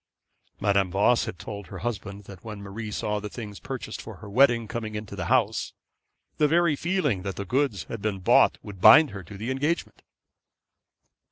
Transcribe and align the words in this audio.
Madame 0.59 0.89
Voss 0.89 1.25
had 1.25 1.37
told 1.37 1.67
her 1.67 1.77
husband 1.85 2.23
that 2.23 2.43
when 2.43 2.59
Marie 2.59 2.89
saw 2.89 3.19
the 3.19 3.29
things 3.29 3.59
purchased 3.59 4.01
for 4.01 4.15
her 4.15 4.27
wedding 4.27 4.67
coming 4.67 4.95
into 4.95 5.15
the 5.15 5.25
house, 5.25 5.73
the 6.39 6.47
very 6.47 6.75
feeling 6.75 7.21
that 7.21 7.35
the 7.35 7.45
goods 7.45 7.83
had 7.83 8.01
been 8.01 8.17
bought 8.17 8.57
would 8.63 8.81
bind 8.81 9.11
her 9.11 9.21
to 9.21 9.37
her 9.37 9.43
engagement. 9.51 10.01